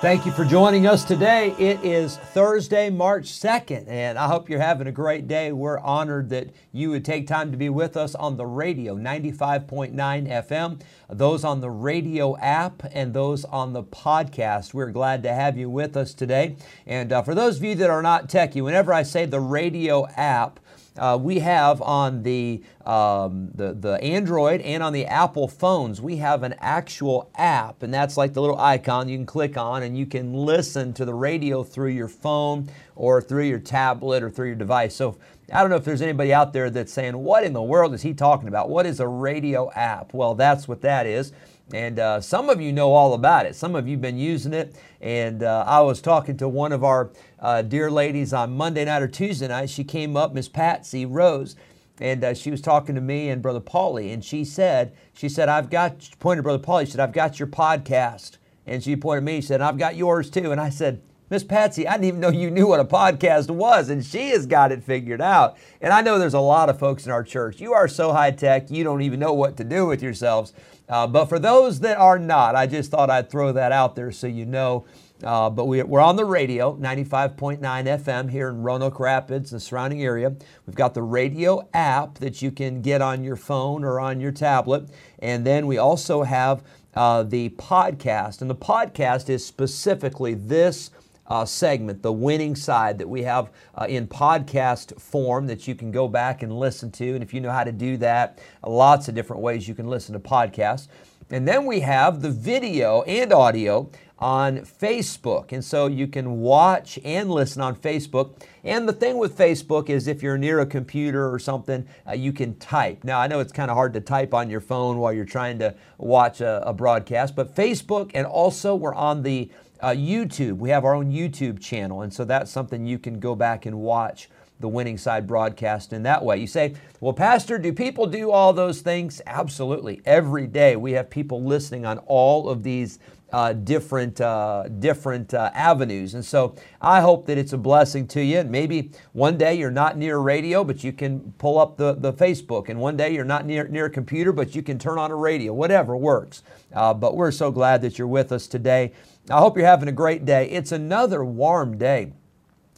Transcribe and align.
Thank 0.00 0.24
you 0.24 0.32
for 0.32 0.46
joining 0.46 0.86
us 0.86 1.04
today. 1.04 1.54
It 1.58 1.84
is 1.84 2.16
Thursday, 2.16 2.88
March 2.88 3.24
2nd, 3.24 3.86
and 3.86 4.16
I 4.16 4.28
hope 4.28 4.48
you're 4.48 4.58
having 4.58 4.86
a 4.86 4.92
great 4.92 5.28
day. 5.28 5.52
We're 5.52 5.78
honored 5.78 6.30
that 6.30 6.48
you 6.72 6.88
would 6.88 7.04
take 7.04 7.26
time 7.26 7.50
to 7.50 7.58
be 7.58 7.68
with 7.68 7.98
us 7.98 8.14
on 8.14 8.38
the 8.38 8.46
radio, 8.46 8.96
95.9 8.96 9.92
FM, 9.92 10.80
those 11.10 11.44
on 11.44 11.60
the 11.60 11.68
radio 11.68 12.34
app, 12.38 12.82
and 12.92 13.12
those 13.12 13.44
on 13.44 13.74
the 13.74 13.82
podcast. 13.82 14.72
We're 14.72 14.90
glad 14.90 15.22
to 15.24 15.34
have 15.34 15.58
you 15.58 15.68
with 15.68 15.98
us 15.98 16.14
today. 16.14 16.56
And 16.86 17.12
uh, 17.12 17.20
for 17.20 17.34
those 17.34 17.58
of 17.58 17.64
you 17.64 17.74
that 17.74 17.90
are 17.90 18.00
not 18.00 18.26
techie, 18.26 18.64
whenever 18.64 18.94
I 18.94 19.02
say 19.02 19.26
the 19.26 19.40
radio 19.40 20.08
app, 20.16 20.60
uh, 21.00 21.16
we 21.16 21.38
have 21.38 21.80
on 21.80 22.22
the, 22.22 22.62
um, 22.84 23.50
the, 23.54 23.72
the 23.72 23.98
Android 24.02 24.60
and 24.60 24.82
on 24.82 24.92
the 24.92 25.06
Apple 25.06 25.48
phones, 25.48 26.00
we 26.00 26.16
have 26.16 26.42
an 26.42 26.54
actual 26.58 27.30
app, 27.36 27.82
and 27.82 27.92
that's 27.92 28.18
like 28.18 28.34
the 28.34 28.40
little 28.42 28.58
icon 28.58 29.08
you 29.08 29.16
can 29.16 29.24
click 29.24 29.56
on, 29.56 29.82
and 29.82 29.96
you 29.96 30.04
can 30.04 30.34
listen 30.34 30.92
to 30.92 31.06
the 31.06 31.14
radio 31.14 31.64
through 31.64 31.88
your 31.88 32.06
phone 32.06 32.68
or 32.96 33.22
through 33.22 33.44
your 33.44 33.58
tablet 33.58 34.22
or 34.22 34.30
through 34.30 34.48
your 34.48 34.56
device. 34.56 34.94
So 34.94 35.16
I 35.50 35.62
don't 35.62 35.70
know 35.70 35.76
if 35.76 35.84
there's 35.84 36.02
anybody 36.02 36.34
out 36.34 36.52
there 36.52 36.68
that's 36.68 36.92
saying, 36.92 37.16
What 37.16 37.44
in 37.44 37.54
the 37.54 37.62
world 37.62 37.94
is 37.94 38.02
he 38.02 38.12
talking 38.12 38.48
about? 38.48 38.68
What 38.68 38.84
is 38.84 39.00
a 39.00 39.08
radio 39.08 39.72
app? 39.72 40.12
Well, 40.12 40.34
that's 40.34 40.68
what 40.68 40.82
that 40.82 41.06
is. 41.06 41.32
And 41.72 41.98
uh, 41.98 42.20
some 42.20 42.50
of 42.50 42.60
you 42.60 42.72
know 42.72 42.92
all 42.92 43.14
about 43.14 43.46
it. 43.46 43.54
Some 43.54 43.74
of 43.74 43.86
you 43.86 43.92
have 43.92 44.00
been 44.00 44.18
using 44.18 44.52
it. 44.52 44.74
And 45.00 45.42
uh, 45.42 45.64
I 45.66 45.80
was 45.80 46.00
talking 46.00 46.36
to 46.38 46.48
one 46.48 46.72
of 46.72 46.84
our 46.84 47.10
uh, 47.38 47.62
dear 47.62 47.90
ladies 47.90 48.32
on 48.32 48.56
Monday 48.56 48.84
night 48.84 49.02
or 49.02 49.08
Tuesday 49.08 49.48
night. 49.48 49.70
She 49.70 49.84
came 49.84 50.16
up, 50.16 50.34
Miss 50.34 50.48
Patsy 50.48 51.06
Rose, 51.06 51.56
and 52.00 52.24
uh, 52.24 52.34
she 52.34 52.50
was 52.50 52.60
talking 52.60 52.94
to 52.94 53.00
me 53.00 53.28
and 53.28 53.42
Brother 53.42 53.60
Pauley. 53.60 54.12
And 54.12 54.24
she 54.24 54.44
said, 54.44 54.92
she 55.12 55.28
said, 55.28 55.48
I've 55.48 55.70
got, 55.70 56.02
she 56.02 56.14
pointed 56.18 56.42
Brother 56.42 56.62
Pauley, 56.62 56.86
she 56.86 56.92
said, 56.92 57.00
I've 57.00 57.12
got 57.12 57.38
your 57.38 57.48
podcast. 57.48 58.38
And 58.66 58.82
she 58.82 58.96
pointed 58.96 59.24
me, 59.24 59.36
she 59.40 59.48
said, 59.48 59.60
I've 59.60 59.78
got 59.78 59.96
yours 59.96 60.30
too. 60.30 60.52
And 60.52 60.60
I 60.60 60.70
said, 60.70 61.02
Miss 61.30 61.44
Patsy, 61.44 61.86
I 61.86 61.92
didn't 61.92 62.06
even 62.06 62.20
know 62.20 62.30
you 62.30 62.50
knew 62.50 62.66
what 62.66 62.80
a 62.80 62.84
podcast 62.84 63.48
was, 63.50 63.88
and 63.88 64.04
she 64.04 64.30
has 64.30 64.46
got 64.46 64.72
it 64.72 64.82
figured 64.82 65.20
out. 65.20 65.56
And 65.80 65.92
I 65.92 66.00
know 66.02 66.18
there's 66.18 66.34
a 66.34 66.40
lot 66.40 66.68
of 66.68 66.76
folks 66.76 67.06
in 67.06 67.12
our 67.12 67.22
church. 67.22 67.60
You 67.60 67.72
are 67.72 67.86
so 67.86 68.12
high 68.12 68.32
tech, 68.32 68.68
you 68.68 68.82
don't 68.82 69.02
even 69.02 69.20
know 69.20 69.32
what 69.32 69.56
to 69.58 69.64
do 69.64 69.86
with 69.86 70.02
yourselves. 70.02 70.52
Uh, 70.90 71.06
but 71.06 71.26
for 71.26 71.38
those 71.38 71.80
that 71.80 71.96
are 71.96 72.18
not, 72.18 72.56
I 72.56 72.66
just 72.66 72.90
thought 72.90 73.08
I'd 73.08 73.30
throw 73.30 73.52
that 73.52 73.70
out 73.70 73.94
there 73.94 74.10
so 74.10 74.26
you 74.26 74.44
know. 74.44 74.84
Uh, 75.22 75.50
but 75.50 75.66
we, 75.66 75.80
are 75.80 76.00
on 76.00 76.16
the 76.16 76.24
radio, 76.24 76.74
95.9 76.76 77.60
FM 77.60 78.30
here 78.30 78.48
in 78.48 78.62
Roanoke 78.62 78.98
Rapids, 78.98 79.50
the 79.50 79.60
surrounding 79.60 80.02
area. 80.02 80.34
We've 80.66 80.74
got 80.74 80.94
the 80.94 81.02
radio 81.02 81.68
app 81.74 82.14
that 82.18 82.40
you 82.40 82.50
can 82.50 82.80
get 82.80 83.02
on 83.02 83.22
your 83.22 83.36
phone 83.36 83.84
or 83.84 84.00
on 84.00 84.18
your 84.20 84.32
tablet. 84.32 84.88
And 85.18 85.46
then 85.46 85.66
we 85.66 85.76
also 85.78 86.22
have 86.22 86.64
uh, 86.94 87.22
the 87.22 87.50
podcast. 87.50 88.40
And 88.40 88.50
the 88.50 88.54
podcast 88.56 89.28
is 89.28 89.44
specifically 89.44 90.34
this 90.34 90.90
uh, 91.30 91.44
segment, 91.44 92.02
the 92.02 92.12
winning 92.12 92.56
side 92.56 92.98
that 92.98 93.08
we 93.08 93.22
have 93.22 93.50
uh, 93.76 93.86
in 93.88 94.06
podcast 94.06 95.00
form 95.00 95.46
that 95.46 95.66
you 95.66 95.74
can 95.74 95.90
go 95.92 96.08
back 96.08 96.42
and 96.42 96.52
listen 96.52 96.90
to. 96.90 97.14
And 97.14 97.22
if 97.22 97.32
you 97.32 97.40
know 97.40 97.52
how 97.52 97.64
to 97.64 97.72
do 97.72 97.96
that, 97.98 98.40
lots 98.66 99.08
of 99.08 99.14
different 99.14 99.40
ways 99.40 99.68
you 99.68 99.74
can 99.74 99.88
listen 99.88 100.12
to 100.12 100.20
podcasts. 100.20 100.88
And 101.30 101.46
then 101.46 101.64
we 101.64 101.80
have 101.80 102.20
the 102.20 102.30
video 102.30 103.02
and 103.02 103.32
audio 103.32 103.88
on 104.18 104.58
Facebook. 104.58 105.52
And 105.52 105.64
so 105.64 105.86
you 105.86 106.08
can 106.08 106.40
watch 106.40 106.98
and 107.04 107.30
listen 107.30 107.62
on 107.62 107.76
Facebook. 107.76 108.34
And 108.64 108.88
the 108.88 108.92
thing 108.92 109.16
with 109.16 109.38
Facebook 109.38 109.88
is 109.88 110.08
if 110.08 110.22
you're 110.22 110.36
near 110.36 110.60
a 110.60 110.66
computer 110.66 111.32
or 111.32 111.38
something, 111.38 111.86
uh, 112.06 112.12
you 112.12 112.32
can 112.32 112.56
type. 112.56 113.04
Now, 113.04 113.20
I 113.20 113.28
know 113.28 113.40
it's 113.40 113.52
kind 113.52 113.70
of 113.70 113.76
hard 113.76 113.94
to 113.94 114.00
type 114.00 114.34
on 114.34 114.50
your 114.50 114.60
phone 114.60 114.98
while 114.98 115.12
you're 115.12 115.24
trying 115.24 115.60
to 115.60 115.74
watch 115.96 116.40
a, 116.40 116.68
a 116.68 116.74
broadcast, 116.74 117.34
but 117.34 117.54
Facebook 117.54 118.10
and 118.12 118.26
also 118.26 118.74
we're 118.74 118.94
on 118.94 119.22
the 119.22 119.48
uh, 119.82 119.90
YouTube, 119.90 120.58
we 120.58 120.70
have 120.70 120.84
our 120.84 120.94
own 120.94 121.10
YouTube 121.10 121.60
channel, 121.60 122.02
and 122.02 122.12
so 122.12 122.24
that's 122.24 122.50
something 122.50 122.86
you 122.86 122.98
can 122.98 123.18
go 123.20 123.34
back 123.34 123.66
and 123.66 123.78
watch 123.78 124.28
the 124.60 124.68
winning 124.68 124.98
side 124.98 125.26
broadcast 125.26 125.92
in 125.92 126.02
that 126.02 126.22
way. 126.22 126.36
You 126.36 126.46
say, 126.46 126.74
well, 127.00 127.14
Pastor, 127.14 127.58
do 127.58 127.72
people 127.72 128.06
do 128.06 128.30
all 128.30 128.52
those 128.52 128.82
things? 128.82 129.22
Absolutely. 129.26 130.02
Every 130.04 130.46
day 130.46 130.76
we 130.76 130.92
have 130.92 131.08
people 131.08 131.42
listening 131.42 131.86
on 131.86 131.98
all 132.06 132.48
of 132.48 132.62
these 132.62 132.98
uh, 133.32 133.52
different 133.52 134.20
uh, 134.20 134.64
different 134.80 135.32
uh, 135.34 135.50
avenues. 135.54 136.14
And 136.14 136.24
so 136.24 136.56
I 136.80 137.00
hope 137.00 137.26
that 137.26 137.38
it's 137.38 137.52
a 137.52 137.58
blessing 137.58 138.06
to 138.08 138.22
you. 138.22 138.38
And 138.40 138.50
maybe 138.50 138.90
one 139.12 139.38
day 139.38 139.54
you're 139.54 139.70
not 139.70 139.96
near 139.96 140.18
radio, 140.18 140.64
but 140.64 140.82
you 140.82 140.92
can 140.92 141.32
pull 141.38 141.58
up 141.58 141.76
the, 141.76 141.94
the 141.94 142.12
Facebook. 142.12 142.68
And 142.68 142.80
one 142.80 142.96
day 142.96 143.14
you're 143.14 143.24
not 143.24 143.46
near, 143.46 143.68
near 143.68 143.86
a 143.86 143.90
computer, 143.90 144.32
but 144.32 144.54
you 144.54 144.62
can 144.62 144.78
turn 144.78 144.98
on 144.98 145.10
a 145.10 145.16
radio. 145.16 145.52
Whatever 145.52 145.96
works. 145.96 146.42
Uh, 146.74 146.92
but 146.92 147.16
we're 147.16 147.30
so 147.32 147.50
glad 147.50 147.82
that 147.82 147.98
you're 147.98 148.08
with 148.08 148.32
us 148.32 148.46
today. 148.46 148.92
I 149.28 149.38
hope 149.38 149.56
you're 149.56 149.66
having 149.66 149.88
a 149.88 149.92
great 149.92 150.24
day. 150.24 150.48
It's 150.48 150.72
another 150.72 151.24
warm 151.24 151.76
day, 151.76 152.12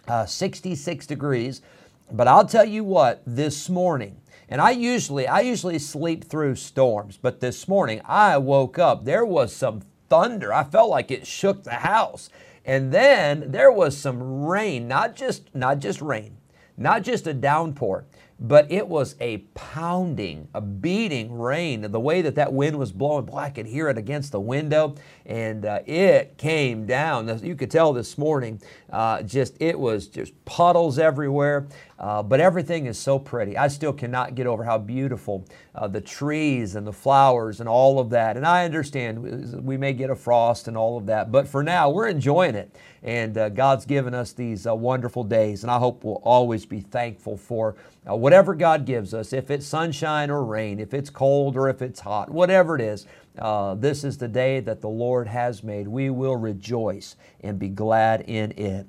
uh, 0.09 0.27
66 0.27 1.07
degrees. 1.07 1.63
But 2.11 2.29
I'll 2.29 2.47
tell 2.47 2.65
you 2.65 2.85
what, 2.85 3.23
this 3.27 3.71
morning, 3.71 4.21
and 4.49 4.61
I 4.61 4.73
usually 4.73 5.27
I 5.27 5.41
usually 5.41 5.79
sleep 5.79 6.25
through 6.25 6.57
storms, 6.57 7.17
but 7.17 7.41
this 7.41 7.67
morning 7.67 8.03
I 8.05 8.37
woke 8.37 8.79
up. 8.79 9.05
There 9.05 9.25
was 9.25 9.55
some 9.55 9.83
thunder. 10.11 10.53
I 10.53 10.65
felt 10.65 10.91
like 10.91 11.11
it 11.11 11.27
shook 11.27 11.63
the 11.63 11.71
house. 11.71 12.29
And 12.67 12.93
then 12.93 13.51
there 13.51 13.73
was 13.73 13.97
some 13.97 14.45
rain, 14.45 14.87
not 14.87 15.17
just 15.17 15.55
not 15.55 15.79
just 15.79 16.03
rain, 16.03 16.37
not 16.77 17.03
just 17.03 17.27
a 17.27 17.33
downpour, 17.33 18.05
but 18.43 18.71
it 18.73 18.89
was 18.89 19.15
a 19.21 19.39
pounding, 19.55 20.49
a 20.53 20.61
beating 20.61 21.39
rain. 21.39 21.81
The 21.83 22.01
way 22.01 22.23
that 22.23 22.35
that 22.35 22.53
wind 22.53 22.77
was 22.77 22.91
blowing, 22.91 23.25
boy, 23.25 23.39
I 23.39 23.51
could 23.51 23.67
hear 23.67 23.89
it 23.89 23.97
against 23.97 24.33
the 24.33 24.41
window, 24.41 24.97
and 25.25 25.65
uh, 25.65 25.79
it 25.87 26.37
came 26.39 26.85
down. 26.85 27.41
You 27.45 27.55
could 27.55 27.71
tell 27.71 27.93
this 27.93 28.19
morning, 28.19 28.61
uh, 28.91 29.23
just 29.23 29.57
it 29.61 29.79
was 29.79 30.09
just 30.09 30.45
puddles 30.45 30.99
everywhere. 30.99 31.69
Uh, 32.03 32.21
but 32.21 32.41
everything 32.41 32.87
is 32.87 32.99
so 32.99 33.17
pretty. 33.17 33.57
I 33.57 33.69
still 33.69 33.93
cannot 33.93 34.35
get 34.35 34.49
over 34.49 34.65
how 34.65 34.77
beautiful 34.77 35.47
uh, 35.77 35.87
the 35.87 36.01
trees 36.01 36.75
and 36.75 36.85
the 36.85 36.93
flowers 36.93 37.61
and 37.61 37.69
all 37.69 38.01
of 38.01 38.11
that. 38.11 38.37
And 38.37 38.45
I 38.45 38.65
understand 38.65 39.65
we 39.65 39.77
may 39.77 39.93
get 39.93 40.11
a 40.11 40.17
frost 40.17 40.67
and 40.67 40.77
all 40.77 40.99
of 40.99 41.07
that, 41.07 41.31
but 41.31 41.47
for 41.47 41.63
now, 41.63 41.91
we're 41.91 42.09
enjoying 42.09 42.57
it. 42.57 42.75
And 43.05 43.39
uh, 43.39 43.51
God's 43.51 43.85
given 43.85 44.15
us 44.15 44.33
these 44.33 44.67
uh, 44.67 44.75
wonderful 44.75 45.23
days, 45.23 45.63
and 45.63 45.71
I 45.71 45.79
hope 45.79 46.03
we'll 46.03 46.21
always 46.25 46.67
be 46.67 46.81
thankful 46.81 47.37
for 47.37 47.77
uh, 48.09 48.17
whatever 48.17 48.57
God 48.57 48.85
gives 48.85 49.15
us, 49.15 49.33
if 49.33 49.49
it's 49.51 49.67
sunshine 49.67 50.29
or 50.29 50.45
rain, 50.45 50.81
if 50.81 50.95
it's 50.95 51.09
cold 51.09 51.57
or 51.57 51.69
if 51.69 51.83
it's 51.83 52.01
hot, 52.01 52.31
whatever 52.31 52.75
it 52.75 52.81
is. 52.81 53.07
Uh, 53.39 53.75
this 53.75 54.03
is 54.03 54.19
the 54.19 54.29
day 54.29 54.61
that 54.61 54.81
the 54.81 54.89
Lord 54.89 55.29
has 55.29 55.63
made. 55.63 55.87
We 55.87 56.11
will 56.11 56.37
rejoice 56.37 57.17
and 57.43 57.59
be 57.59 57.69
glad 57.69 58.23
in 58.23 58.51
it. 58.53 58.87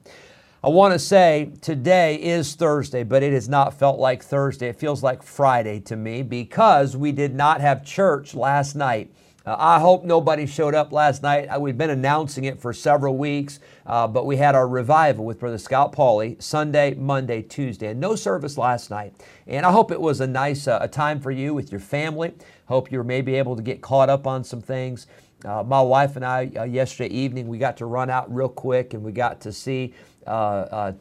I 0.66 0.70
want 0.70 0.94
to 0.94 1.00
say 1.00 1.52
today 1.60 2.16
is 2.16 2.56
Thursday, 2.56 3.04
but 3.04 3.22
it 3.22 3.34
has 3.34 3.50
not 3.50 3.78
felt 3.78 4.00
like 4.00 4.24
Thursday. 4.24 4.70
It 4.70 4.78
feels 4.78 5.04
like 5.04 5.22
Friday 5.22 5.82
to 5.82 5.98
me 5.98 6.22
because 6.22 6.96
we 6.96 7.12
did 7.12 7.36
not 7.36 7.60
have 7.60 7.84
church 7.84 8.34
last 8.34 8.74
night. 8.74 9.14
Uh, 9.46 9.58
I 9.60 9.82
hope 9.82 10.06
nobody 10.06 10.46
showed 10.46 10.74
up 10.74 10.94
last 10.94 11.22
night. 11.22 11.48
Uh, 11.48 11.60
we've 11.60 11.78
been 11.78 11.90
announcing 11.90 12.46
it 12.46 12.62
for 12.62 12.72
several 12.72 13.18
weeks, 13.18 13.60
uh, 13.86 14.08
but 14.08 14.26
we 14.26 14.38
had 14.38 14.56
our 14.56 14.66
revival 14.66 15.26
with 15.26 15.38
Brother 15.38 15.58
Scott 15.58 15.92
Pauley 15.92 16.42
Sunday, 16.42 16.94
Monday, 16.94 17.42
Tuesday, 17.42 17.88
and 17.88 18.00
no 18.00 18.16
service 18.16 18.58
last 18.58 18.90
night. 18.90 19.14
And 19.48 19.66
I 19.66 19.72
hope 19.74 19.92
it 19.92 20.00
was 20.00 20.22
a 20.22 20.28
nice 20.28 20.66
uh, 20.66 20.80
a 20.80 20.88
time 20.88 21.20
for 21.20 21.32
you 21.32 21.54
with 21.54 21.74
your 21.74 21.82
family. 21.82 22.32
Hope 22.68 22.90
you're 22.90 23.04
maybe 23.04 23.36
able 23.36 23.58
to 23.58 23.62
get 23.62 23.82
caught 23.82 24.08
up 24.08 24.26
on 24.26 24.46
some 24.46 24.62
things. 24.62 25.08
Uh, 25.44 25.62
my 25.62 25.82
wife 25.82 26.16
and 26.16 26.24
I, 26.24 26.50
uh, 26.58 26.64
yesterday 26.64 27.14
evening, 27.14 27.50
we 27.50 27.58
got 27.58 27.76
to 27.78 27.86
run 27.86 28.10
out 28.10 28.34
real 28.34 28.48
quick 28.48 28.94
and 28.94 29.04
we 29.04 29.12
got 29.12 29.42
to 29.42 29.52
see 29.52 29.94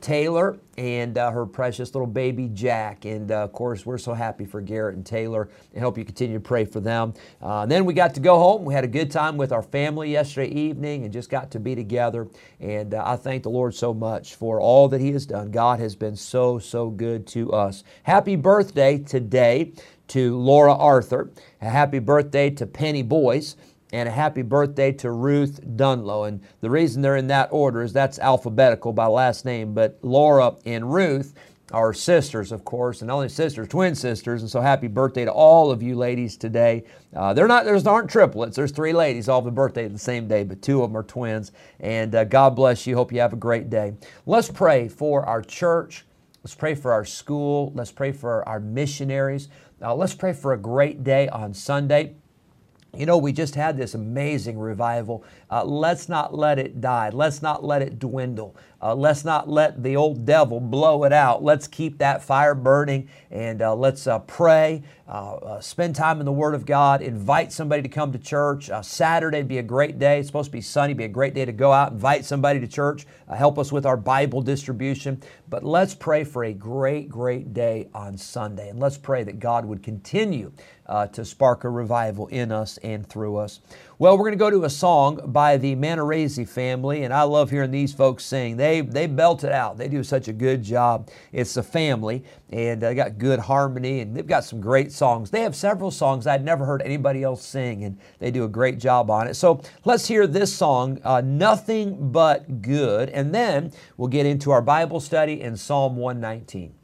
Taylor 0.00 0.58
and 0.78 1.18
uh, 1.18 1.30
her 1.30 1.44
precious 1.46 1.94
little 1.94 2.06
baby 2.06 2.48
Jack. 2.48 3.04
And 3.04 3.30
uh, 3.30 3.44
of 3.44 3.52
course, 3.52 3.84
we're 3.84 3.98
so 3.98 4.14
happy 4.14 4.44
for 4.44 4.60
Garrett 4.60 4.96
and 4.96 5.04
Taylor 5.04 5.48
and 5.74 5.82
hope 5.82 5.98
you 5.98 6.04
continue 6.04 6.36
to 6.36 6.40
pray 6.40 6.64
for 6.64 6.80
them. 6.80 7.14
Uh, 7.40 7.66
then 7.66 7.84
we 7.84 7.94
got 7.94 8.14
to 8.14 8.20
go 8.20 8.38
home. 8.38 8.64
We 8.64 8.74
had 8.74 8.84
a 8.84 8.88
good 8.88 9.10
time 9.10 9.36
with 9.36 9.52
our 9.52 9.62
family 9.62 10.10
yesterday 10.10 10.52
evening 10.54 11.04
and 11.04 11.12
just 11.12 11.30
got 11.30 11.50
to 11.52 11.60
be 11.60 11.74
together. 11.74 12.28
And 12.60 12.94
uh, 12.94 13.02
I 13.04 13.16
thank 13.16 13.42
the 13.42 13.50
Lord 13.50 13.74
so 13.74 13.92
much 13.92 14.34
for 14.34 14.60
all 14.60 14.88
that 14.88 15.00
He 15.00 15.12
has 15.12 15.26
done. 15.26 15.50
God 15.50 15.78
has 15.80 15.94
been 15.94 16.16
so, 16.16 16.58
so 16.58 16.90
good 16.90 17.26
to 17.28 17.52
us. 17.52 17.84
Happy 18.04 18.36
birthday 18.36 18.98
today 18.98 19.72
to 20.08 20.36
Laura 20.38 20.74
Arthur. 20.74 21.30
A 21.60 21.68
happy 21.68 21.98
birthday 21.98 22.50
to 22.50 22.66
Penny 22.66 23.02
Boyce 23.02 23.56
and 23.92 24.08
a 24.08 24.12
happy 24.12 24.42
birthday 24.42 24.90
to 24.92 25.10
Ruth 25.10 25.60
Dunlow. 25.76 26.26
And 26.26 26.40
the 26.60 26.70
reason 26.70 27.02
they're 27.02 27.16
in 27.16 27.26
that 27.28 27.48
order 27.52 27.82
is 27.82 27.92
that's 27.92 28.18
alphabetical 28.18 28.92
by 28.92 29.06
last 29.06 29.44
name, 29.44 29.74
but 29.74 29.98
Laura 30.02 30.54
and 30.64 30.92
Ruth 30.92 31.34
are 31.72 31.94
sisters, 31.94 32.52
of 32.52 32.64
course, 32.64 33.00
and 33.02 33.10
only 33.10 33.28
sisters, 33.28 33.66
twin 33.68 33.94
sisters. 33.94 34.42
And 34.42 34.50
so 34.50 34.60
happy 34.60 34.88
birthday 34.88 35.24
to 35.24 35.32
all 35.32 35.70
of 35.70 35.82
you 35.82 35.94
ladies 35.96 36.36
today. 36.36 36.84
Uh, 37.14 37.32
they're 37.32 37.48
not, 37.48 37.64
there's 37.64 37.86
aren't 37.86 38.10
triplets. 38.10 38.56
There's 38.56 38.72
three 38.72 38.92
ladies 38.92 39.28
all 39.28 39.42
have 39.42 39.54
birthday 39.54 39.88
the 39.88 39.98
same 39.98 40.28
day, 40.28 40.44
but 40.44 40.60
two 40.60 40.82
of 40.82 40.90
them 40.90 40.96
are 40.96 41.02
twins. 41.02 41.52
And 41.80 42.14
uh, 42.14 42.24
God 42.24 42.54
bless 42.56 42.86
you. 42.86 42.94
Hope 42.94 43.12
you 43.12 43.20
have 43.20 43.32
a 43.32 43.36
great 43.36 43.70
day. 43.70 43.94
Let's 44.26 44.50
pray 44.50 44.88
for 44.88 45.24
our 45.24 45.42
church. 45.42 46.04
Let's 46.44 46.54
pray 46.54 46.74
for 46.74 46.92
our 46.92 47.04
school. 47.04 47.72
Let's 47.74 47.92
pray 47.92 48.12
for 48.12 48.46
our 48.48 48.60
missionaries. 48.60 49.48
Uh, 49.80 49.94
let's 49.94 50.14
pray 50.14 50.32
for 50.32 50.52
a 50.52 50.58
great 50.58 51.04
day 51.04 51.28
on 51.28 51.54
Sunday. 51.54 52.16
You 52.96 53.06
know, 53.06 53.16
we 53.16 53.32
just 53.32 53.54
had 53.54 53.78
this 53.78 53.94
amazing 53.94 54.58
revival. 54.58 55.24
Uh, 55.52 55.62
let's 55.62 56.08
not 56.08 56.32
let 56.34 56.58
it 56.58 56.80
die. 56.80 57.10
Let's 57.10 57.42
not 57.42 57.62
let 57.62 57.82
it 57.82 57.98
dwindle. 57.98 58.56
Uh, 58.80 58.94
let's 58.94 59.22
not 59.22 59.50
let 59.50 59.82
the 59.82 59.94
old 59.94 60.24
devil 60.24 60.58
blow 60.60 61.04
it 61.04 61.12
out. 61.12 61.44
Let's 61.44 61.68
keep 61.68 61.98
that 61.98 62.22
fire 62.22 62.54
burning 62.54 63.10
and 63.30 63.60
uh, 63.60 63.74
let's 63.76 64.06
uh, 64.06 64.18
pray, 64.20 64.82
uh, 65.06 65.34
uh, 65.34 65.60
spend 65.60 65.94
time 65.94 66.20
in 66.20 66.24
the 66.24 66.32
Word 66.32 66.54
of 66.54 66.64
God, 66.64 67.02
invite 67.02 67.52
somebody 67.52 67.82
to 67.82 67.88
come 67.88 68.12
to 68.12 68.18
church. 68.18 68.70
Saturday 68.82 69.42
be 69.42 69.58
a 69.58 69.62
great 69.62 69.98
day. 69.98 70.18
It's 70.18 70.28
supposed 70.28 70.48
to 70.48 70.52
be 70.52 70.62
sunny, 70.62 70.94
be 70.94 71.04
a 71.04 71.08
great 71.08 71.34
day 71.34 71.44
to 71.44 71.52
go 71.52 71.70
out, 71.70 71.92
invite 71.92 72.24
somebody 72.24 72.58
to 72.58 72.66
church, 72.66 73.06
help 73.32 73.58
us 73.58 73.70
with 73.70 73.84
our 73.84 73.96
Bible 73.96 74.40
distribution. 74.40 75.22
But 75.50 75.64
let's 75.64 75.94
pray 75.94 76.24
for 76.24 76.44
a 76.44 76.52
great, 76.52 77.10
great 77.10 77.52
day 77.52 77.88
on 77.94 78.16
Sunday. 78.16 78.70
And 78.70 78.80
let's 78.80 78.96
pray 78.96 79.22
that 79.22 79.38
God 79.38 79.66
would 79.66 79.82
continue 79.82 80.50
to 81.12 81.24
spark 81.24 81.64
a 81.64 81.68
revival 81.70 82.26
in 82.28 82.50
us 82.50 82.78
and 82.78 83.06
through 83.06 83.36
us. 83.36 83.60
Well, 84.02 84.18
we're 84.18 84.24
going 84.24 84.32
to 84.32 84.36
go 84.36 84.50
to 84.50 84.64
a 84.64 84.68
song 84.68 85.20
by 85.26 85.58
the 85.58 85.76
Manarese 85.76 86.48
family, 86.48 87.04
and 87.04 87.14
I 87.14 87.22
love 87.22 87.50
hearing 87.50 87.70
these 87.70 87.94
folks 87.94 88.24
sing. 88.24 88.56
They 88.56 88.80
they 88.80 89.06
belt 89.06 89.44
it 89.44 89.52
out. 89.52 89.78
They 89.78 89.86
do 89.86 90.02
such 90.02 90.26
a 90.26 90.32
good 90.32 90.60
job. 90.60 91.08
It's 91.30 91.56
a 91.56 91.62
family, 91.62 92.24
and 92.50 92.80
they 92.80 92.96
got 92.96 93.18
good 93.18 93.38
harmony, 93.38 94.00
and 94.00 94.16
they've 94.16 94.26
got 94.26 94.42
some 94.42 94.60
great 94.60 94.90
songs. 94.90 95.30
They 95.30 95.42
have 95.42 95.54
several 95.54 95.92
songs 95.92 96.26
I'd 96.26 96.44
never 96.44 96.64
heard 96.64 96.82
anybody 96.82 97.22
else 97.22 97.46
sing, 97.46 97.84
and 97.84 97.96
they 98.18 98.32
do 98.32 98.42
a 98.42 98.48
great 98.48 98.80
job 98.80 99.08
on 99.08 99.28
it. 99.28 99.34
So 99.34 99.62
let's 99.84 100.08
hear 100.08 100.26
this 100.26 100.52
song, 100.52 100.98
uh, 101.04 101.20
"Nothing 101.20 102.10
But 102.10 102.60
Good," 102.60 103.08
and 103.10 103.32
then 103.32 103.70
we'll 103.96 104.08
get 104.08 104.26
into 104.26 104.50
our 104.50 104.62
Bible 104.62 104.98
study 104.98 105.40
in 105.40 105.56
Psalm 105.56 105.94
119. 105.94 106.74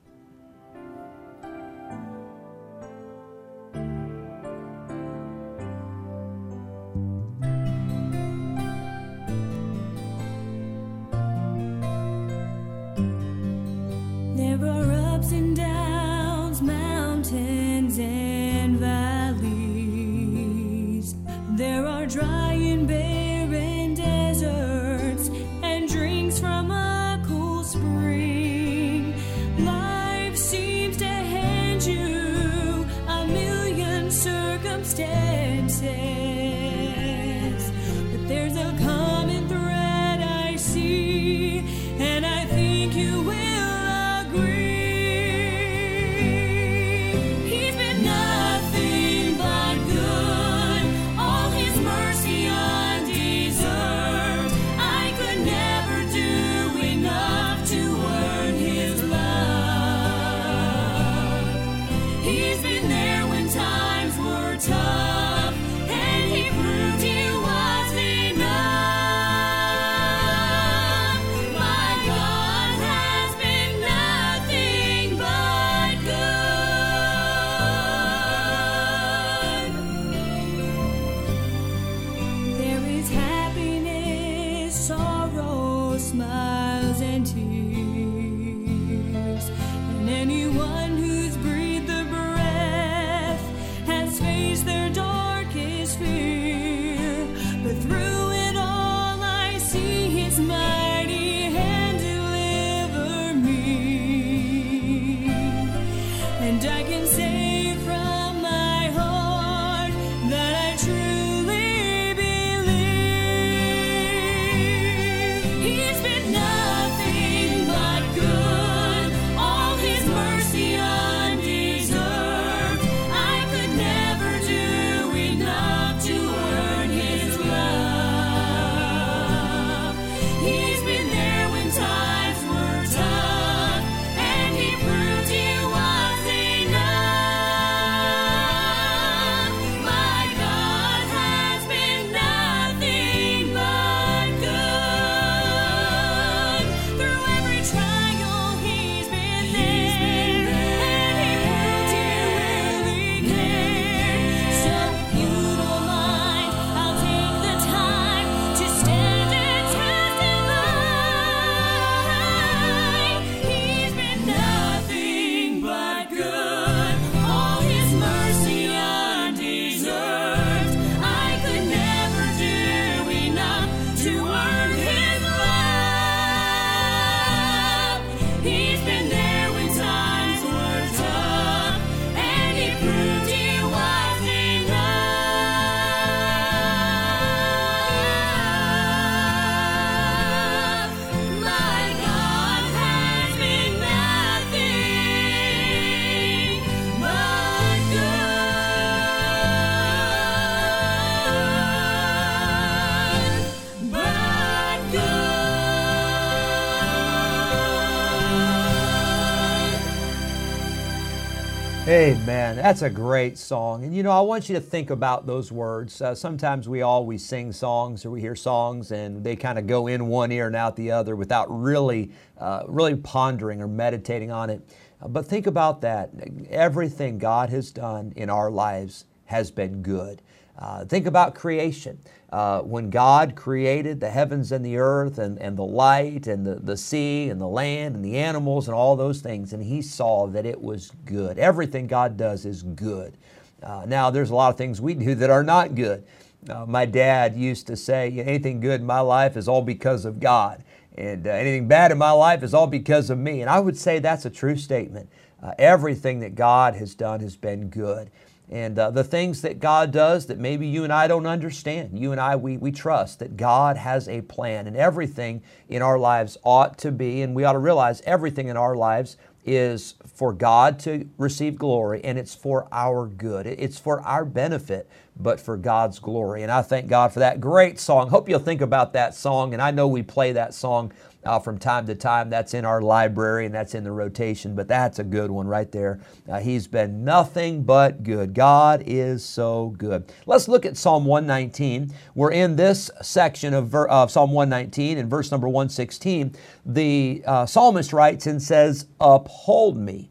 That's 212.59 212.83
a 212.83 212.91
great 212.91 213.39
song. 213.39 213.85
And 213.85 213.95
you 213.95 214.03
know, 214.03 214.11
I 214.11 214.21
want 214.21 214.49
you 214.49 214.55
to 214.57 214.61
think 214.61 214.91
about 214.91 215.29
those 215.29 215.53
words. 215.53 216.03
Uh, 216.03 216.13
sometimes 216.13 216.69
we 216.69 216.83
always 216.83 217.25
sing 217.25 217.53
songs 217.53 218.05
or 218.05 218.11
we 218.11 218.21
hear 218.21 218.35
songs 218.35 218.91
and 218.91 219.23
they 219.23 219.37
kind 219.37 219.61
of 219.61 219.69
go 219.69 219.87
in 219.87 220.09
one 220.09 220.33
ear 220.33 220.49
and 220.49 220.57
out 220.57 220.75
the 220.75 220.91
other 220.91 221.15
without 221.15 221.47
really, 221.49 222.11
uh, 222.37 222.65
really 222.67 222.97
pondering 222.97 223.63
or 223.63 223.69
meditating 223.69 224.33
on 224.33 224.51
it. 224.51 224.61
Uh, 225.01 225.07
but 225.07 225.25
think 225.25 225.47
about 225.47 225.83
that. 225.83 226.11
Everything 226.51 227.17
God 227.17 227.49
has 227.51 227.71
done 227.71 228.13
in 228.17 228.29
our 228.29 228.51
lives 228.51 229.05
has 229.27 229.53
been 229.53 229.81
good. 229.81 230.21
Uh, 230.59 230.85
think 230.85 231.07
about 231.07 231.35
creation. 231.35 231.99
Uh, 232.31 232.61
when 232.61 232.91
God 232.91 233.37
created 233.37 234.01
the 234.01 234.11
heavens 234.11 234.53
and 234.53 234.65
the 234.65 234.77
earth 234.77 235.19
and, 235.19 235.39
and 235.39 235.57
the 235.57 235.65
light 235.65 236.27
and 236.27 236.45
the, 236.45 236.57
the 236.57 236.77
sea 236.77 237.31
and 237.31 237.41
the 237.41 237.47
land 237.47 237.95
and 237.95 238.05
the 238.05 238.17
animals 238.19 238.69
and 238.69 238.75
all 238.75 238.97
those 238.97 239.21
things, 239.21 239.53
and 239.53 239.63
He 239.63 239.81
saw 239.81 240.27
that 240.27 240.45
it 240.45 240.61
was 240.61 240.93
good. 241.05 241.39
Everything 241.39 241.87
God 241.87 242.17
does 242.17 242.45
is 242.45 242.63
good. 242.63 243.17
Uh, 243.63 243.85
now, 243.87 244.11
there's 244.11 244.31
a 244.31 244.35
lot 244.35 244.51
of 244.51 244.59
things 244.59 244.81
we 244.81 244.95
do 244.95 245.15
that 245.15 245.31
are 245.31 245.43
not 245.43 245.75
good. 245.75 246.05
Uh, 246.49 246.67
my 246.67 246.85
dad 246.85 247.35
used 247.35 247.67
to 247.69 247.77
say, 247.77 248.11
anything 248.19 248.61
good 248.61 248.81
in 248.81 248.87
my 248.87 249.01
life 249.01 249.37
is 249.37 249.49
all 249.49 249.63
because 249.63 250.05
of 250.05 250.21
God, 250.21 250.63
and 250.97 251.27
uh, 251.27 251.31
anything 251.31 251.69
bad 251.69 251.93
in 251.93 251.99
my 251.99 252.11
life 252.11 252.43
is 252.43 252.53
all 252.53 252.67
because 252.67 253.11
of 253.11 253.19
me. 253.19 253.41
And 253.41 253.49
I 253.49 253.61
would 253.61 253.77
say 253.77 254.01
that's 254.01 254.25
a 254.25 254.31
true 254.31 254.57
statement. 254.57 255.09
Uh, 255.41 255.55
everything 255.59 256.21
that 256.21 256.35
God 256.35 256.75
has 256.75 256.95
done 256.95 257.21
has 257.21 257.37
been 257.37 257.69
good 257.69 258.11
and 258.51 258.79
uh, 258.79 258.91
the 258.91 259.05
things 259.05 259.43
that 259.43 259.61
God 259.61 259.91
does 259.91 260.27
that 260.27 260.39
maybe 260.39 260.67
you 260.67 260.85
and 260.85 260.93
I 260.93 261.07
don't 261.07 261.27
understand. 261.27 261.99
You 261.99 262.13
and 262.13 262.21
I, 262.21 262.37
we, 262.37 262.57
we 262.57 262.73
trust 262.73 263.19
that 263.19 263.37
God 263.37 263.77
has 263.77 264.09
a 264.09 264.23
plan, 264.23 264.67
and 264.67 264.77
everything 264.77 265.43
in 265.69 265.83
our 265.83 265.99
lives 265.99 266.39
ought 266.43 266.79
to 266.79 266.91
be, 266.93 267.23
and 267.23 267.35
we 267.35 267.45
ought 267.45 267.53
to 267.53 267.59
realize 267.59 268.01
everything 268.07 268.49
in 268.49 268.57
our 268.57 268.75
lives 268.75 269.17
is 269.45 269.95
for 270.07 270.33
God 270.33 270.79
to 270.81 271.09
receive 271.17 271.57
glory, 271.57 272.03
and 272.05 272.19
it's 272.19 272.35
for 272.35 272.69
our 272.73 273.07
good. 273.07 273.47
It's 273.47 273.79
for 273.79 274.01
our 274.03 274.25
benefit, 274.25 274.89
but 275.19 275.41
for 275.41 275.57
God's 275.57 275.99
glory. 275.99 276.43
And 276.43 276.53
I 276.53 276.63
thank 276.63 276.89
God 276.89 277.13
for 277.13 277.21
that 277.21 277.41
great 277.41 277.79
song. 277.79 278.11
Hope 278.11 278.29
you'll 278.29 278.39
think 278.39 278.61
about 278.61 278.93
that 278.93 279.15
song, 279.15 279.53
and 279.53 279.63
I 279.63 279.71
know 279.71 279.89
we 279.89 280.03
play 280.03 280.33
that 280.33 280.55
song 280.55 280.93
uh, 281.25 281.39
from 281.39 281.59
time 281.59 281.87
to 281.87 281.95
time. 281.95 282.31
That's 282.31 282.55
in 282.55 282.65
our 282.65 282.81
library 282.81 283.45
and 283.47 283.55
that's 283.55 283.75
in 283.75 283.85
the 283.85 283.93
rotation, 283.93 284.55
but 284.55 284.69
that's 284.69 284.99
a 284.99 285.05
good 285.05 285.31
one 285.31 285.47
right 285.47 285.71
there. 285.71 286.01
Uh, 286.29 286.41
he's 286.41 286.67
been 286.67 287.05
nothing 287.05 287.65
but 287.65 288.03
good. 288.03 288.35
God 288.35 288.83
is 288.87 289.25
so 289.25 289.75
good. 289.77 290.11
Let's 290.27 290.49
look 290.49 290.65
at 290.65 290.77
Psalm 290.77 291.05
119. 291.05 291.93
We're 292.15 292.33
in 292.33 292.57
this 292.57 292.91
section 293.03 293.53
of, 293.55 293.69
ver- 293.69 293.89
Psalm 294.09 294.33
119 294.33 294.99
in 294.99 295.09
verse 295.09 295.31
number 295.31 295.49
116. 295.49 296.35
The 296.65 297.23
uh, 297.27 297.47
psalmist 297.47 297.93
writes 297.93 298.27
and 298.27 298.43
says, 298.43 298.87
Uphold 299.01 299.77
me 299.77 300.11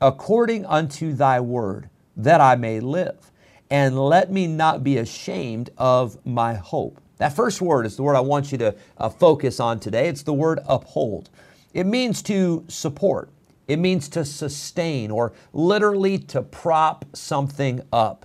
according 0.00 0.64
unto 0.66 1.12
thy 1.12 1.40
word, 1.40 1.88
that 2.16 2.40
I 2.40 2.56
may 2.56 2.80
live, 2.80 3.30
and 3.70 3.98
let 3.98 4.30
me 4.30 4.46
not 4.46 4.82
be 4.82 4.98
ashamed 4.98 5.70
of 5.76 6.24
my 6.24 6.54
hope. 6.54 7.00
That 7.18 7.34
first 7.34 7.60
word 7.60 7.84
is 7.84 7.96
the 7.96 8.02
word 8.02 8.16
I 8.16 8.20
want 8.20 8.52
you 8.52 8.58
to 8.58 8.74
uh, 8.96 9.08
focus 9.08 9.60
on 9.60 9.80
today. 9.80 10.08
It's 10.08 10.22
the 10.22 10.32
word 10.32 10.60
uphold. 10.66 11.30
It 11.74 11.84
means 11.84 12.22
to 12.22 12.64
support, 12.68 13.30
it 13.66 13.78
means 13.78 14.08
to 14.10 14.24
sustain, 14.24 15.10
or 15.10 15.32
literally 15.52 16.18
to 16.18 16.42
prop 16.42 17.04
something 17.12 17.82
up. 17.92 18.24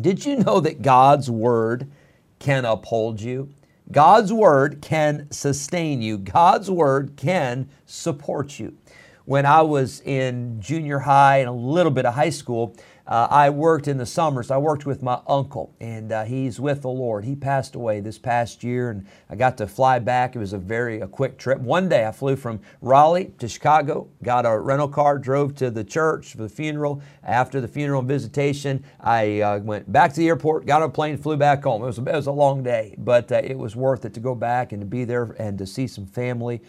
Did 0.00 0.24
you 0.24 0.36
know 0.36 0.60
that 0.60 0.80
God's 0.80 1.30
word 1.30 1.90
can 2.38 2.64
uphold 2.64 3.20
you? 3.20 3.52
God's 3.90 4.32
word 4.32 4.80
can 4.80 5.30
sustain 5.30 6.02
you. 6.02 6.18
God's 6.18 6.70
word 6.70 7.14
can 7.16 7.68
support 7.86 8.58
you. 8.58 8.76
When 9.24 9.44
I 9.44 9.62
was 9.62 10.00
in 10.02 10.60
junior 10.60 11.00
high 11.00 11.38
and 11.38 11.48
a 11.48 11.52
little 11.52 11.92
bit 11.92 12.06
of 12.06 12.14
high 12.14 12.30
school, 12.30 12.76
uh, 13.08 13.26
I 13.30 13.48
worked 13.48 13.88
in 13.88 13.96
the 13.96 14.04
summers. 14.04 14.50
I 14.50 14.58
worked 14.58 14.84
with 14.84 15.02
my 15.02 15.20
uncle, 15.26 15.74
and 15.80 16.12
uh, 16.12 16.24
he's 16.24 16.60
with 16.60 16.82
the 16.82 16.90
Lord. 16.90 17.24
He 17.24 17.34
passed 17.34 17.74
away 17.74 18.00
this 18.00 18.18
past 18.18 18.62
year, 18.62 18.90
and 18.90 19.06
I 19.30 19.34
got 19.34 19.56
to 19.58 19.66
fly 19.66 19.98
back. 19.98 20.36
It 20.36 20.38
was 20.38 20.52
a 20.52 20.58
very 20.58 21.00
a 21.00 21.08
quick 21.08 21.38
trip. 21.38 21.58
One 21.58 21.88
day, 21.88 22.06
I 22.06 22.12
flew 22.12 22.36
from 22.36 22.60
Raleigh 22.82 23.32
to 23.38 23.48
Chicago, 23.48 24.08
got 24.22 24.44
a 24.44 24.58
rental 24.58 24.88
car, 24.88 25.16
drove 25.16 25.54
to 25.56 25.70
the 25.70 25.84
church 25.84 26.32
for 26.32 26.42
the 26.42 26.50
funeral. 26.50 27.00
After 27.24 27.62
the 27.62 27.68
funeral 27.68 28.02
visitation, 28.02 28.84
I 29.00 29.40
uh, 29.40 29.58
went 29.60 29.90
back 29.90 30.12
to 30.12 30.20
the 30.20 30.28
airport, 30.28 30.66
got 30.66 30.82
on 30.82 30.90
a 30.90 30.92
plane, 30.92 31.16
flew 31.16 31.38
back 31.38 31.64
home. 31.64 31.82
It 31.82 31.86
was, 31.86 31.98
it 31.98 32.04
was 32.04 32.26
a 32.26 32.32
long 32.32 32.62
day, 32.62 32.94
but 32.98 33.32
uh, 33.32 33.40
it 33.42 33.56
was 33.56 33.74
worth 33.74 34.04
it 34.04 34.12
to 34.14 34.20
go 34.20 34.34
back 34.34 34.72
and 34.72 34.82
to 34.82 34.86
be 34.86 35.04
there 35.04 35.34
and 35.38 35.56
to 35.56 35.66
see 35.66 35.86
some 35.86 36.04
family. 36.06 36.60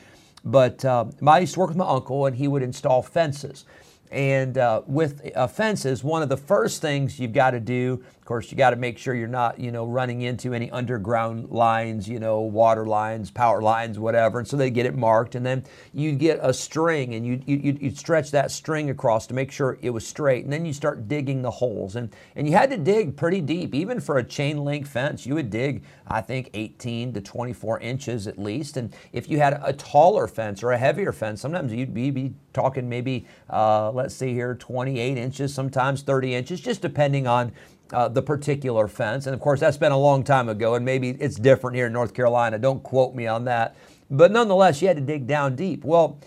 But 0.45 0.85
uh, 0.85 1.05
I 1.27 1.39
used 1.39 1.55
to 1.55 1.59
work 1.59 1.67
with 1.67 1.77
my 1.77 1.87
uncle, 1.87 2.27
and 2.27 2.35
he 2.37 2.47
would 2.47 2.63
install 2.63 3.01
fences. 3.01 3.65
And 4.11 4.57
uh, 4.57 4.81
with 4.87 5.29
offenses, 5.35 6.03
one 6.03 6.23
of 6.23 6.29
the 6.29 6.37
first 6.37 6.81
things 6.81 7.19
you've 7.19 7.33
got 7.33 7.51
to 7.51 7.59
do, 7.59 8.03
course, 8.29 8.51
you 8.51 8.57
got 8.57 8.69
to 8.69 8.75
make 8.75 8.99
sure 8.99 9.15
you're 9.15 9.27
not, 9.27 9.59
you 9.59 9.71
know, 9.71 9.87
running 9.87 10.21
into 10.21 10.53
any 10.53 10.69
underground 10.69 11.49
lines, 11.49 12.07
you 12.07 12.19
know, 12.19 12.41
water 12.41 12.85
lines, 12.85 13.31
power 13.31 13.59
lines, 13.59 13.97
whatever. 13.97 14.37
And 14.37 14.47
so 14.47 14.55
they 14.55 14.69
get 14.69 14.85
it 14.85 14.95
marked, 14.95 15.33
and 15.33 15.43
then 15.43 15.65
you 15.93 16.13
get 16.13 16.39
a 16.43 16.53
string, 16.53 17.15
and 17.15 17.25
you 17.25 17.41
you 17.47 17.77
you 17.81 17.89
stretch 17.89 18.29
that 18.31 18.51
string 18.51 18.91
across 18.91 19.25
to 19.27 19.33
make 19.33 19.51
sure 19.51 19.79
it 19.81 19.89
was 19.89 20.05
straight, 20.05 20.43
and 20.43 20.53
then 20.53 20.63
you 20.63 20.73
start 20.73 21.07
digging 21.07 21.41
the 21.41 21.49
holes, 21.49 21.95
and 21.95 22.15
and 22.35 22.47
you 22.47 22.53
had 22.53 22.69
to 22.69 22.77
dig 22.77 23.17
pretty 23.17 23.41
deep, 23.41 23.73
even 23.73 23.99
for 23.99 24.19
a 24.19 24.23
chain 24.23 24.63
link 24.63 24.85
fence. 24.85 25.25
You 25.25 25.33
would 25.33 25.49
dig, 25.49 25.83
I 26.07 26.21
think, 26.21 26.51
18 26.53 27.13
to 27.13 27.21
24 27.21 27.79
inches 27.79 28.27
at 28.27 28.37
least, 28.37 28.77
and 28.77 28.93
if 29.11 29.27
you 29.27 29.39
had 29.39 29.59
a 29.63 29.73
taller 29.73 30.27
fence 30.27 30.61
or 30.61 30.71
a 30.71 30.77
heavier 30.77 31.11
fence, 31.11 31.41
sometimes 31.41 31.73
you'd 31.73 31.95
be, 31.95 32.11
be 32.11 32.33
talking 32.53 32.87
maybe. 32.87 33.25
Uh, 33.49 33.91
let's 33.91 34.13
see 34.13 34.33
here, 34.33 34.53
28 34.53 35.17
inches, 35.17 35.51
sometimes 35.51 36.03
30 36.03 36.35
inches, 36.35 36.61
just 36.61 36.83
depending 36.83 37.25
on 37.25 37.51
uh, 37.93 38.07
the 38.07 38.21
particular 38.21 38.87
fence. 38.87 39.25
And 39.25 39.33
of 39.33 39.39
course, 39.39 39.59
that's 39.59 39.77
been 39.77 39.91
a 39.91 39.97
long 39.97 40.23
time 40.23 40.49
ago, 40.49 40.75
and 40.75 40.85
maybe 40.85 41.11
it's 41.11 41.35
different 41.35 41.75
here 41.75 41.87
in 41.87 41.93
North 41.93 42.13
Carolina. 42.13 42.57
Don't 42.59 42.83
quote 42.83 43.15
me 43.15 43.27
on 43.27 43.45
that. 43.45 43.75
But 44.09 44.31
nonetheless, 44.31 44.81
you 44.81 44.87
had 44.87 44.97
to 44.97 45.03
dig 45.03 45.27
down 45.27 45.55
deep. 45.55 45.83
Well, 45.83 46.19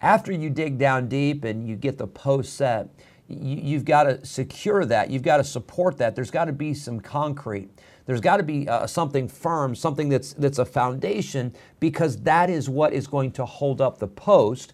after 0.00 0.32
you 0.32 0.50
dig 0.50 0.78
down 0.78 1.08
deep 1.08 1.44
and 1.44 1.68
you 1.68 1.76
get 1.76 1.98
the 1.98 2.06
post 2.06 2.54
set, 2.54 2.88
you, 3.28 3.76
have 3.76 3.84
got 3.84 4.04
to 4.04 4.24
secure 4.24 4.84
that. 4.86 5.10
You've 5.10 5.22
got 5.22 5.36
to 5.36 5.44
support 5.44 5.98
that. 5.98 6.14
There's 6.14 6.30
got 6.30 6.46
to 6.46 6.52
be 6.52 6.72
some 6.72 6.98
concrete. 6.98 7.68
There's 8.06 8.20
got 8.22 8.38
to 8.38 8.42
be 8.42 8.66
uh, 8.66 8.86
something 8.86 9.28
firm, 9.28 9.74
something 9.74 10.08
that's 10.08 10.32
that's 10.32 10.58
a 10.58 10.64
foundation, 10.64 11.54
because 11.78 12.16
that 12.22 12.48
is 12.48 12.68
what 12.68 12.94
is 12.94 13.06
going 13.06 13.32
to 13.32 13.44
hold 13.44 13.82
up 13.82 13.98
the 13.98 14.08
post 14.08 14.72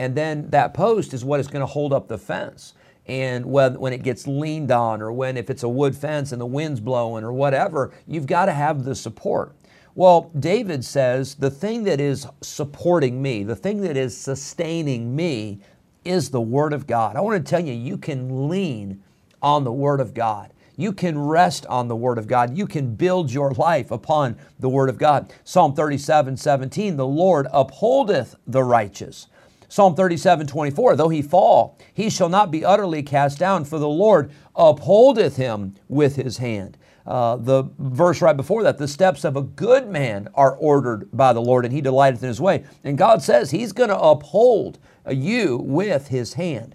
and 0.00 0.14
then 0.14 0.48
that 0.48 0.72
post 0.72 1.12
is 1.12 1.26
what 1.26 1.40
is 1.40 1.46
going 1.46 1.60
to 1.60 1.66
hold 1.66 1.92
up 1.92 2.08
the 2.08 2.16
fence. 2.16 2.72
And 3.10 3.44
when, 3.46 3.92
it 3.92 4.04
gets 4.04 4.28
leaned 4.28 4.70
on, 4.70 5.02
or 5.02 5.10
when 5.10 5.36
if 5.36 5.50
it's 5.50 5.64
a 5.64 5.68
wood 5.68 5.96
fence 5.96 6.30
and 6.30 6.40
the 6.40 6.46
wind's 6.46 6.78
blowing, 6.78 7.24
or 7.24 7.32
whatever, 7.32 7.92
you've 8.06 8.28
got 8.28 8.44
to 8.44 8.52
have 8.52 8.84
the 8.84 8.94
support. 8.94 9.52
Well, 9.96 10.30
David 10.38 10.84
says, 10.84 11.34
the 11.34 11.50
thing 11.50 11.82
that 11.84 12.00
is 12.00 12.28
supporting 12.40 13.20
me, 13.20 13.42
the 13.42 13.56
thing 13.56 13.80
that 13.80 13.96
is 13.96 14.16
sustaining 14.16 15.16
me, 15.16 15.58
is 16.04 16.30
the 16.30 16.40
Word 16.40 16.72
of 16.72 16.86
God. 16.86 17.16
I 17.16 17.20
want 17.20 17.44
to 17.44 17.50
tell 17.50 17.58
you, 17.58 17.72
you 17.72 17.98
can 17.98 18.48
lean 18.48 19.02
on 19.42 19.64
the 19.64 19.72
Word 19.72 20.00
of 20.00 20.14
God. 20.14 20.52
You 20.76 20.92
can 20.92 21.18
rest 21.18 21.66
on 21.66 21.88
the 21.88 21.96
Word 21.96 22.16
of 22.16 22.28
God. 22.28 22.56
You 22.56 22.68
can 22.68 22.94
build 22.94 23.32
your 23.32 23.50
life 23.54 23.90
upon 23.90 24.36
the 24.60 24.68
Word 24.68 24.88
of 24.88 24.98
God. 24.98 25.32
Psalm 25.42 25.74
37 25.74 26.36
17, 26.36 26.96
the 26.96 27.04
Lord 27.04 27.48
upholdeth 27.52 28.36
the 28.46 28.62
righteous. 28.62 29.26
Psalm 29.70 29.94
37 29.94 30.48
24, 30.48 30.96
though 30.96 31.08
he 31.08 31.22
fall, 31.22 31.78
he 31.94 32.10
shall 32.10 32.28
not 32.28 32.50
be 32.50 32.64
utterly 32.64 33.04
cast 33.04 33.38
down, 33.38 33.64
for 33.64 33.78
the 33.78 33.88
Lord 33.88 34.32
upholdeth 34.56 35.36
him 35.36 35.76
with 35.88 36.16
his 36.16 36.38
hand. 36.38 36.76
Uh, 37.06 37.36
the 37.36 37.64
verse 37.78 38.20
right 38.20 38.36
before 38.36 38.64
that, 38.64 38.78
the 38.78 38.88
steps 38.88 39.24
of 39.24 39.36
a 39.36 39.42
good 39.42 39.88
man 39.88 40.28
are 40.34 40.56
ordered 40.56 41.08
by 41.12 41.32
the 41.32 41.40
Lord, 41.40 41.64
and 41.64 41.72
he 41.72 41.80
delighteth 41.80 42.20
in 42.20 42.28
his 42.28 42.40
way. 42.40 42.64
And 42.82 42.98
God 42.98 43.22
says 43.22 43.52
he's 43.52 43.72
going 43.72 43.90
to 43.90 43.98
uphold 43.98 44.80
you 45.08 45.58
with 45.58 46.08
his 46.08 46.34
hand. 46.34 46.74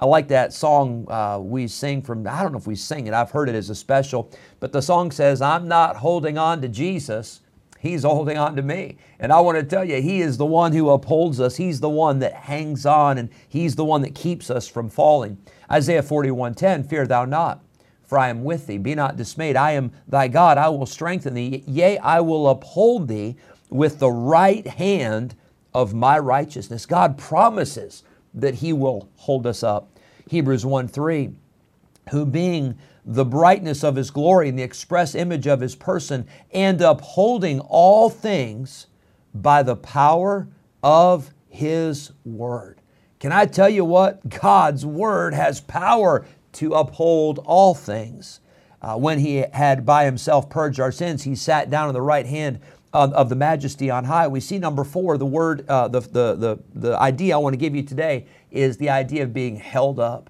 I 0.00 0.06
like 0.06 0.26
that 0.28 0.52
song 0.52 1.06
uh, 1.08 1.38
we 1.40 1.68
sing 1.68 2.02
from, 2.02 2.26
I 2.26 2.42
don't 2.42 2.50
know 2.50 2.58
if 2.58 2.66
we 2.66 2.74
sing 2.74 3.06
it, 3.06 3.14
I've 3.14 3.30
heard 3.30 3.48
it 3.48 3.54
as 3.54 3.70
a 3.70 3.74
special, 3.76 4.32
but 4.58 4.72
the 4.72 4.82
song 4.82 5.12
says, 5.12 5.40
I'm 5.40 5.68
not 5.68 5.94
holding 5.94 6.36
on 6.36 6.60
to 6.62 6.68
Jesus, 6.68 7.40
He's 7.82 8.04
holding 8.04 8.38
on 8.38 8.54
to 8.54 8.62
me. 8.62 8.96
And 9.18 9.32
I 9.32 9.40
want 9.40 9.58
to 9.58 9.64
tell 9.64 9.84
you, 9.84 10.00
He 10.00 10.20
is 10.20 10.36
the 10.36 10.46
one 10.46 10.72
who 10.72 10.88
upholds 10.88 11.40
us. 11.40 11.56
He's 11.56 11.80
the 11.80 11.88
one 11.88 12.20
that 12.20 12.32
hangs 12.32 12.86
on 12.86 13.18
and 13.18 13.28
He's 13.48 13.74
the 13.74 13.84
one 13.84 14.02
that 14.02 14.14
keeps 14.14 14.50
us 14.50 14.68
from 14.68 14.88
falling. 14.88 15.36
Isaiah 15.68 16.04
41:10, 16.04 16.88
Fear 16.88 17.08
thou 17.08 17.24
not, 17.24 17.60
for 18.04 18.18
I 18.18 18.28
am 18.28 18.44
with 18.44 18.68
thee. 18.68 18.78
Be 18.78 18.94
not 18.94 19.16
dismayed. 19.16 19.56
I 19.56 19.72
am 19.72 19.90
thy 20.06 20.28
God. 20.28 20.58
I 20.58 20.68
will 20.68 20.86
strengthen 20.86 21.34
thee. 21.34 21.64
Yea, 21.66 21.98
I 21.98 22.20
will 22.20 22.48
uphold 22.48 23.08
thee 23.08 23.34
with 23.68 23.98
the 23.98 24.12
right 24.12 24.64
hand 24.64 25.34
of 25.74 25.92
my 25.92 26.20
righteousness. 26.20 26.86
God 26.86 27.18
promises 27.18 28.04
that 28.32 28.54
He 28.54 28.72
will 28.72 29.08
hold 29.16 29.44
us 29.44 29.64
up. 29.64 29.98
Hebrews 30.28 30.64
1 30.64 30.86
3, 30.86 31.32
who 32.10 32.26
being 32.26 32.78
the 33.04 33.24
brightness 33.24 33.82
of 33.82 33.96
his 33.96 34.10
glory 34.10 34.48
and 34.48 34.58
the 34.58 34.62
express 34.62 35.14
image 35.14 35.46
of 35.46 35.60
his 35.60 35.74
person, 35.74 36.26
and 36.52 36.80
upholding 36.80 37.60
all 37.60 38.08
things 38.08 38.86
by 39.34 39.62
the 39.62 39.76
power 39.76 40.48
of 40.82 41.30
his 41.48 42.12
word. 42.24 42.80
Can 43.22 43.30
I 43.30 43.46
tell 43.46 43.68
you 43.68 43.84
what? 43.84 44.28
God's 44.28 44.84
Word 44.84 45.32
has 45.32 45.60
power 45.60 46.26
to 46.54 46.74
uphold 46.74 47.38
all 47.44 47.72
things. 47.72 48.40
Uh, 48.80 48.96
when 48.96 49.20
he 49.20 49.44
had 49.52 49.86
by 49.86 50.04
himself 50.04 50.50
purged 50.50 50.80
our 50.80 50.90
sins, 50.90 51.22
he 51.22 51.36
sat 51.36 51.70
down 51.70 51.86
on 51.86 51.94
the 51.94 52.02
right 52.02 52.26
hand 52.26 52.58
of, 52.92 53.12
of 53.12 53.28
the 53.28 53.36
majesty 53.36 53.90
on 53.90 54.04
high. 54.04 54.26
We 54.26 54.40
see 54.40 54.58
number 54.58 54.82
four, 54.82 55.18
the 55.18 55.26
word, 55.26 55.64
uh, 55.68 55.86
the, 55.86 56.00
the, 56.00 56.34
the, 56.34 56.58
the 56.74 56.98
idea 56.98 57.34
I 57.34 57.38
want 57.38 57.52
to 57.52 57.58
give 57.58 57.76
you 57.76 57.84
today 57.84 58.26
is 58.50 58.76
the 58.76 58.90
idea 58.90 59.22
of 59.22 59.32
being 59.32 59.54
held 59.54 60.00
up. 60.00 60.28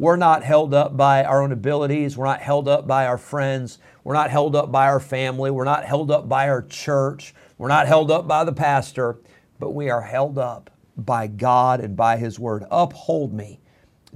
We're 0.00 0.16
not 0.16 0.42
held 0.42 0.72
up 0.72 0.96
by 0.96 1.24
our 1.24 1.42
own 1.42 1.52
abilities. 1.52 2.16
We're 2.16 2.24
not 2.24 2.40
held 2.40 2.68
up 2.68 2.86
by 2.86 3.06
our 3.06 3.18
friends. 3.18 3.78
We're 4.02 4.14
not 4.14 4.30
held 4.30 4.56
up 4.56 4.72
by 4.72 4.86
our 4.86 4.98
family. 4.98 5.50
We're 5.50 5.64
not 5.64 5.84
held 5.84 6.10
up 6.10 6.26
by 6.26 6.48
our 6.48 6.62
church. 6.62 7.34
We're 7.58 7.68
not 7.68 7.86
held 7.86 8.10
up 8.10 8.26
by 8.26 8.44
the 8.44 8.52
pastor, 8.54 9.18
but 9.58 9.74
we 9.74 9.90
are 9.90 10.00
held 10.00 10.38
up 10.38 10.70
by 10.96 11.26
God 11.26 11.80
and 11.80 11.98
by 11.98 12.16
His 12.16 12.38
Word. 12.38 12.64
Uphold 12.70 13.34
me, 13.34 13.60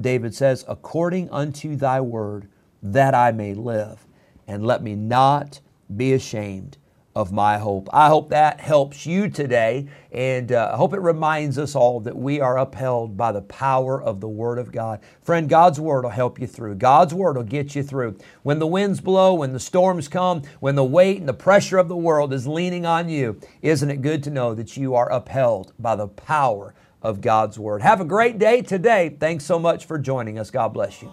David 0.01 0.35
says, 0.35 0.65
according 0.67 1.29
unto 1.29 1.77
thy 1.77 2.01
word, 2.01 2.49
that 2.83 3.15
I 3.15 3.31
may 3.33 3.53
live, 3.53 4.07
and 4.49 4.67
let 4.67 4.83
me 4.83 4.95
not 4.95 5.61
be 5.95 6.15
ashamed 6.15 6.79
of 7.15 7.31
my 7.31 7.59
hope. 7.59 7.89
I 7.93 8.09
hope 8.09 8.31
that 8.31 8.61
helps 8.61 9.07
you 9.07 9.29
today, 9.29 9.89
and 10.11 10.51
uh, 10.51 10.71
I 10.73 10.77
hope 10.77 10.95
it 10.95 11.01
reminds 11.01 11.59
us 11.59 11.77
all 11.77 12.01
that 12.01 12.17
we 12.17 12.41
are 12.41 12.59
upheld 12.59 13.17
by 13.17 13.31
the 13.31 13.43
power 13.43 14.03
of 14.03 14.21
the 14.21 14.29
Word 14.29 14.59
of 14.59 14.73
God. 14.73 15.01
Friend, 15.23 15.49
God's 15.49 15.79
Word 15.79 16.03
will 16.03 16.11
help 16.11 16.41
you 16.41 16.49
through. 16.49 16.75
God's 16.75 17.15
Word 17.15 17.37
will 17.37 17.45
get 17.45 17.77
you 17.77 17.85
through. 17.85 18.19
When 18.43 18.59
the 18.59 18.67
winds 18.67 19.01
blow, 19.01 19.35
when 19.35 19.53
the 19.53 19.61
storms 19.61 20.09
come, 20.09 20.43
when 20.59 20.75
the 20.75 20.85
weight 20.85 21.19
and 21.19 21.29
the 21.29 21.35
pressure 21.35 21.79
of 21.79 21.89
the 21.89 21.97
world 21.97 22.33
is 22.33 22.49
leaning 22.49 22.85
on 22.85 23.09
you, 23.09 23.41
isn't 23.63 23.91
it 23.91 24.03
good 24.03 24.25
to 24.25 24.31
know 24.31 24.55
that 24.55 24.77
you 24.77 24.95
are 24.97 25.11
upheld 25.13 25.73
by 25.79 25.95
the 25.95 26.09
power 26.09 26.75
of 27.01 27.21
God's 27.21 27.59
Word? 27.61 27.83
Have 27.83 28.01
a 28.01 28.05
great 28.05 28.39
day 28.39 28.61
today. 28.61 29.17
Thanks 29.21 29.45
so 29.45 29.61
much 29.61 29.85
for 29.85 29.99
joining 29.99 30.37
us. 30.39 30.51
God 30.51 30.73
bless 30.73 31.01
you. 31.01 31.13